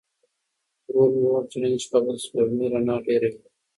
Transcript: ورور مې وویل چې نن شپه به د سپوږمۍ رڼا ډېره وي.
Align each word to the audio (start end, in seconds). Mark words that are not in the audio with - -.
ورور 0.91 1.03
مې 1.13 1.19
وویل 1.25 1.45
چې 1.51 1.57
نن 1.61 1.73
شپه 1.83 1.99
به 2.03 2.11
د 2.15 2.17
سپوږمۍ 2.25 2.67
رڼا 2.73 2.95
ډېره 3.07 3.27
وي. 3.33 3.41